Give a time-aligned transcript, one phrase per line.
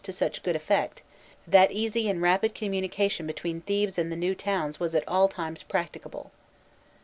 [0.03, 1.03] to such good effect
[1.45, 5.61] that easy and rapid communication between Thebes and the new towns was at all times
[5.61, 6.31] practicable.